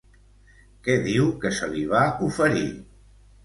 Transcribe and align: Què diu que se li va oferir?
Què 0.87 0.95
diu 1.03 1.29
que 1.45 1.53
se 1.59 1.71
li 1.77 1.87
va 1.95 2.03
oferir? 2.33 2.69